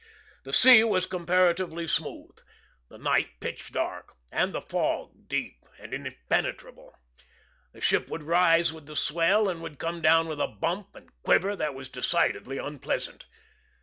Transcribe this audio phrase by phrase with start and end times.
[0.45, 2.35] The sea was comparatively smooth,
[2.89, 6.97] the night pitch dark, and the fog deep and impenetrable;
[7.71, 11.55] the ship would rise with the swell, and come down with a bump and quiver
[11.55, 13.27] that was decidedly unpleasant.